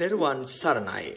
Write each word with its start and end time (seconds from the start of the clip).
තෙරුවන් 0.00 0.38
සරණයි. 0.50 1.08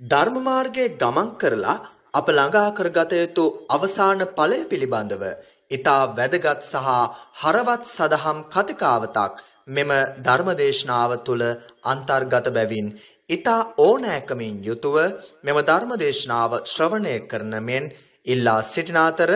ධර්ම 0.00 0.36
මාර්ගයේ 0.40 0.92
ගමන් 0.94 1.30
කරලා 1.36 1.74
අප 2.12 2.28
ළඟා 2.28 2.68
කරගත 2.72 3.12
යුතු 3.14 3.44
අවසාන 3.68 4.22
ඵලය 4.30 4.58
පිළිබඳව 4.64 5.24
ඊතා 5.70 6.02
වැදගත් 6.12 6.62
සහ 6.64 6.92
හරවත් 7.40 7.82
සදහම් 7.88 8.38
කතිකාවතක් 8.48 9.42
මෙම 9.68 9.90
ධර්මදේශනාව 10.22 11.10
තුළ 11.22 11.44
අන්තර්ගත 11.86 12.46
බැවින් 12.50 12.88
ඊතා 13.30 13.60
ඕනෑකමින් 13.80 14.56
යුතුව 14.62 14.96
මෙම 15.44 15.58
ධර්මදේශනාව 15.64 16.50
ශ්‍රවණය 16.64 17.16
කරන 17.24 17.54
මෙන් 17.62 17.84
ඉල්ලා 18.26 18.58
සිටින 18.64 19.00
අතර 19.00 19.30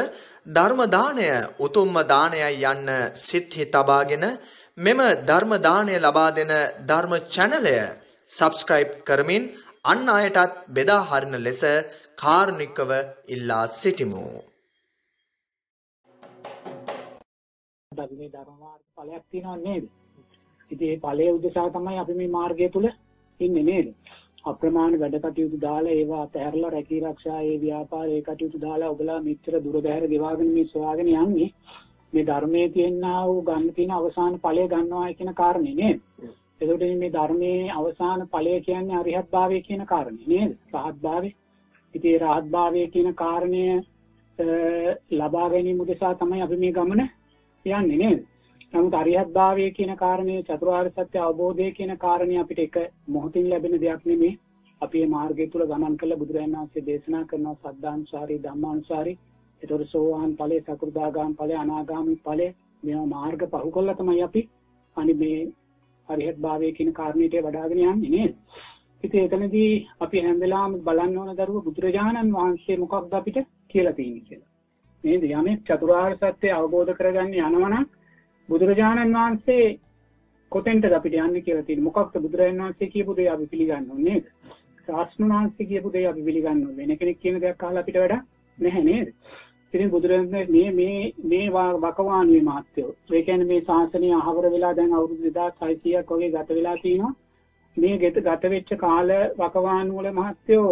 ධර්ම 0.51 0.81
දාණය 0.89 1.31
උතුම්ම 1.61 1.97
දානයයි 2.07 2.67
යන්න 2.67 2.91
සිත්හි 3.21 3.65
තබාගෙන 3.69 4.27
මෙම 4.79 5.01
ධර්ම 5.25 5.53
දාණය 5.61 5.97
ලබා 6.01 6.31
දෙන 6.33 6.53
ධර්ම 6.85 7.15
චැනලය 7.29 7.81
සබස්ක්‍රයිබ් 8.29 8.91
කරමින් 9.05 9.45
අන් 9.85 10.01
අයටත් 10.11 10.57
බෙදා 10.71 11.02
හරින 11.02 11.37
ලෙස 11.39 11.61
කාරුණිකව 12.19 12.91
ඉල්ලා 13.29 13.65
සිටිමු. 13.73 14.25
මේ 17.93 18.29
ධර්ම 18.29 18.57
මාර්ග 18.59 18.83
ඵලයක් 18.97 19.25
තියෙනව 19.30 19.62
නේද? 19.62 19.85
ඉතින් 20.71 20.87
මේ 20.87 20.99
ඵලයේ 20.99 21.33
උදෙසා 21.33 21.69
තමයි 21.71 21.99
අපි 21.99 22.15
මේ 22.15 22.30
මාර්ගය 22.30 22.69
තුල 22.71 22.87
ඉන්නේ 23.41 23.65
නේද? 23.65 23.87
අප්‍රමාණ 24.45 24.99
වැඩ 25.01 25.16
කටයුතු 25.19 25.60
දාලා 25.60 25.95
ඒවා 25.95 26.23
අතහැරලා 26.23 26.71
රැකී 26.71 27.01
ආරක්ෂා 27.02 27.41
ඒ 27.43 27.57
ව්‍යාපාර 27.59 28.09
ඒ 28.09 28.23
කටයුතු 28.23 28.60
දාලා 28.60 28.91
ඔබලා 28.91 29.21
මෙච්චර 29.21 29.55
දුර 29.63 29.77
බැහැර 29.79 30.10
ගෙවාගෙන 30.13 30.51
මේ 30.57 30.66
සොයාගෙන 30.66 31.15
යන්නේ 31.15 31.49
මේ 32.13 32.27
ධර්මයේ 32.27 32.69
තියෙනා 32.74 33.23
වූ 33.27 33.41
ගන්න 33.43 33.74
තියෙන 33.74 33.93
අවසාන 33.93 34.38
ඵලය 34.45 34.69
ගන්නවා 34.69 35.09
කියන 35.15 35.33
කාරණේ 35.35 35.74
නේද? 35.74 35.99
එතකොට 36.61 36.83
මේ 36.97 37.11
ධර්මයේ 37.11 37.71
අවසාන 37.73 38.21
ඵලය 38.29 38.55
කියන්නේ 38.61 38.97
අරිහත් 38.97 39.29
භාවය 39.29 39.59
කියන 39.62 39.85
කාරණේ 39.87 40.29
නේද? 40.29 40.51
රහත් 40.75 40.99
භාවය. 41.01 41.30
ඉතින් 41.95 42.10
ඒ 42.10 42.19
රහත් 42.21 42.46
භාවය 42.49 42.82
කියන 42.88 43.15
කාරණය 43.15 43.63
ලබා 45.13 45.49
ගැනීම 45.49 45.80
උදෙසා 45.80 46.15
තමයි 46.15 46.43
අපි 46.43 46.57
මේ 46.57 46.73
ගමන 46.73 47.02
යන්නේ 47.66 47.99
නේද? 47.99 48.21
නමුත් 48.73 48.95
අරිහත් 48.95 49.30
භාවය 49.32 49.71
කියන 49.73 49.93
කාරණේ 49.97 50.43
චතුරාර්ය 50.45 50.91
සත්‍ය 50.91 51.19
අවබෝධය 51.21 51.71
කියන 51.73 51.93
කාරණේ 51.99 52.38
අපිට 52.38 52.60
එක 52.60 52.77
මොහොතින් 53.09 53.47
ලැබෙන 53.47 53.75
දෙයක් 53.77 54.02
නෙමෙයි. 54.04 54.38
අපි 54.80 54.99
මේ 54.99 55.09
මාර්ගය 55.09 55.45
තුල 55.49 55.63
ගමන් 55.65 55.97
කළ 55.97 56.16
බුදුරජාණන් 56.16 56.57
වහන්සේ 56.57 56.85
දේශනා 56.85 57.25
කරන 57.25 57.47
සද්ධාන්සාරී 57.54 58.43
ධම්මාන්සාරී 58.43 59.19
ඒතර 59.63 59.82
සෝවාන් 59.87 60.37
ඵලයේ 60.37 60.63
සකෘදාගාම 60.63 61.32
ඵලයේ 61.35 61.59
අනාගාමී 61.59 62.19
ඵලයේ 62.19 62.54
මේවා 62.82 63.09
මාර්ග 63.09 63.41
පහු 63.47 63.71
කළා 63.71 63.95
තමයි 63.95 64.22
අපි 64.22 64.43
අනි 64.97 65.15
මේ 65.15 65.41
අරිහත් 66.09 66.38
භාවය 66.38 66.72
කියන 66.72 66.92
කාරණේට 66.92 67.34
වඩාගෙන 67.38 67.81
යන්නේ 67.84 68.10
නේද? 68.10 68.34
ඉතින් 69.04 69.25
එතනදී 69.26 69.72
අපි 70.00 70.20
හැම 70.20 70.38
වෙලාවෙම 70.38 70.78
බලන්න 70.82 71.19
ඕන 71.19 71.34
දරුව 71.37 71.64
බුදුරජාණන් 71.64 72.32
වහන්සේ 72.32 72.76
මොකක්ද 72.76 73.12
අපිට 73.14 73.38
කියලා 73.69 73.92
තියෙන්නේ 73.92 74.26
කියලා. 74.28 74.48
නේද? 75.04 75.22
යමෙක් 75.32 75.60
චතුරාර්ය 75.64 76.16
සත්‍ය 76.16 76.48
අවබෝධ 76.53 76.94
කරගන්න 76.94 77.34
යනවනම් 77.41 77.84
බුදුරජාණන් 78.48 79.14
වහන්සේ 79.14 79.66
කොතෙන්ටද 80.53 80.92
අපිට 80.92 81.14
යන්නේ 81.16 81.42
කියලා 81.42 81.62
තියෙන්නේ. 81.62 81.88
මොකක්ද 81.88 82.19
බුදුරජාණන් 82.19 82.62
වහන්සේ 82.62 82.88
කියපු 82.88 83.16
දේ 83.16 83.28
අපි 83.28 83.47
පිළිගන්න 83.47 83.91
ඕනේ 83.91 84.06
නේද? 84.09 84.25
ශාස්ත්‍රඥ 84.88 85.31
වහන්සේ 85.32 85.66
කියපු 85.66 85.92
දේ 85.92 86.06
අපි 86.06 86.22
පිළිගන්න 86.22 86.64
ඕනේ. 86.64 86.76
වෙන 86.81 86.98
කෙනෙක් 86.98 87.20
කියන 87.20 87.41
දෙයක් 87.41 87.62
අහලා 87.62 87.82
අපිට 87.82 87.98
වැඩක් 87.98 88.25
නැහැ 88.59 88.84
නේද? 88.84 89.09
ඉතින් 89.75 89.91
බුදුරජාණන් 89.91 90.31
මේ 90.49 90.71
මේ 90.72 91.12
මේ 91.25 91.47
වකවානුවේ 91.78 92.43
මහත්යෝ 92.43 92.91
ඒ 93.11 93.22
කියන්නේ 93.22 93.49
මේ 93.49 93.62
ශාසනය 93.62 94.12
අහවර 94.15 94.47
වෙලා 94.50 94.77
දැන් 94.77 94.94
අවුරුදු 94.94 95.31
2600ක් 95.31 96.09
වගේ 96.10 96.31
ගත 96.31 96.49
වෙලා 96.50 96.77
තිනවා. 96.78 97.12
මේ 97.77 97.99
ගත 97.99 98.44
වෙච්ච 98.47 98.71
කාල 98.77 99.10
වකවානු 99.38 99.99
වල 99.99 100.09
මහත්යෝ 100.12 100.71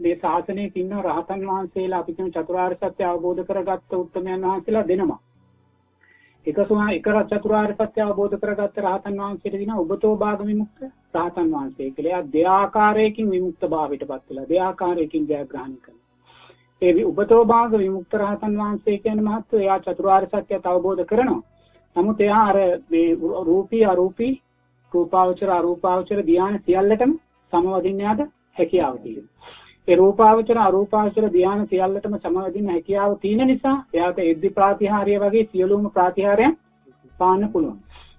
මේ 0.00 0.16
ශාසනයේ 0.16 0.72
ඉන්න 0.76 0.96
රහතන් 1.00 1.46
වහන්සේලා 1.46 2.00
අපි 2.00 2.14
කියන 2.14 2.32
චතුරාර්ය 2.32 2.78
සත්‍ය 2.78 3.04
අවබෝධ 3.04 3.42
කරගත්ත 3.44 3.94
උත්තමයන් 3.94 4.42
වහන්සේලා 4.44 4.84
දෙනවා. 4.84 5.20
එක 6.46 6.58
සුමා 6.64 6.88
එක 6.92 7.08
චතුරාර්ය 7.30 7.74
සත්‍ය 7.76 8.00
අවබෝධ 8.00 8.36
කරගත්ත 8.38 8.82
රහතන් 8.82 9.20
වහන්සේට 9.20 9.56
දින 9.56 9.72
ඔබතෝ 9.76 10.12
භාග 10.16 10.44
විමුක්ත 10.44 10.82
රහතන් 11.14 11.48
වහන්සේ 11.52 11.90
කියලා. 11.92 12.26
දෙආකාරයකින් 12.32 13.30
විමුක්ත 13.30 13.62
භාවයටපත් 13.68 14.28
වෙලා 14.28 14.48
දෙආකාරයකින් 14.48 15.24
ජයග්‍රහණය 15.26 15.78
කරනවා. 15.78 15.97
ඒ 16.82 17.04
උපතෝ 17.04 17.44
භාග 17.44 17.72
විමුක්ත 17.74 18.12
රහතන් 18.14 18.52
වහන්සේ 18.56 18.98
කියන 18.98 19.20
මහත්වෝ 19.22 19.60
එයා 19.60 19.78
චතුරාර්ය 19.80 20.26
සත්‍යය 20.28 20.58
අවබෝධ 20.64 21.04
කරනවා. 21.04 21.40
නමුත් 21.96 22.20
එයා 22.20 22.42
අර 22.44 22.58
මේ 22.90 23.08
රූපී 23.44 23.84
අරූපී 23.84 24.34
රූපාවචර 24.92 25.50
අරූපාවචර 25.52 26.20
ධ්‍යාන 26.22 26.54
සියල්ලටම 26.60 27.12
සමවදින්න 27.52 28.00
යාට 28.00 28.22
හැකියාව 28.56 28.94
තියෙනවා. 28.98 29.50
ඒ 29.88 29.96
රූපාවචර 29.96 30.58
අරූපාවචර 30.58 31.28
ධ්‍යාන 31.30 31.66
සියල්ලටම 31.66 32.16
සමවදින්න 32.18 32.70
හැකියාව 32.70 33.18
තියෙන 33.18 33.46
නිසා 33.46 33.76
එයාට 33.94 34.24
එද්දි 34.24 34.50
ප්‍රාතිහාර්ය 34.52 35.20
වගේ 35.20 35.46
සියලුම 35.46 35.92
ප්‍රාතිහාර්යයන් 35.92 36.58
පාන්න 37.14 37.52
පුළුවන්. 37.52 37.78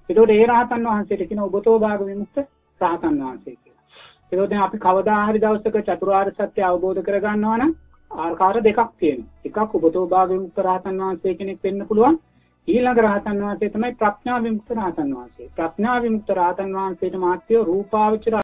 ඒකෝට 0.10 0.32
ඒ 0.32 0.46
රහතන් 0.46 0.88
වහන්සේට 0.88 1.28
කියන 1.28 1.42
ඔබතෝ 1.42 1.80
භාග 1.80 2.02
විමුක්ත 2.06 2.48
රහතන් 2.82 3.22
වහන්සේ 3.22 3.56
කියලා. 3.56 3.84
ඒකෝට 4.32 4.62
අපි 4.62 4.78
කවදා 4.80 5.22
හරි 5.26 5.42
දවසක 5.42 5.86
චතුරාර්ය 5.88 6.32
සත්‍ය 6.34 6.66
අවබෝධ 6.66 7.02
කරගන්නවා 7.04 7.60
නම් 7.60 7.80
ආකාර 8.20 8.58
දෙකක් 8.62 8.82
තියෙනවා. 8.96 9.30
එකක් 9.46 9.76
උපතෝ 9.76 10.06
භාග 10.08 10.30
විමුක්ත 10.30 10.60
රහතන් 10.60 11.00
වහන්සේ 11.02 11.36
කෙනෙක් 11.36 11.64
වෙන්න 11.64 11.88
පුළුවන්. 11.88 12.20
ඊළඟ 12.68 13.00
රහතන් 13.00 13.40
වහන්සේ 13.42 13.70
තමයි 13.70 13.96
ප්‍රඥා 13.96 14.40
විමුක්ත 14.40 14.72
රහතන් 14.72 15.14
වහන්සේ. 15.14 15.48
ප්‍රඥා 15.56 15.98
විමුක්ත 16.02 16.30
රහතන් 16.32 16.76
වහන්සේට 16.76 17.16
මාත්‍ය 17.18 17.62
රූපාවචර 17.64 18.36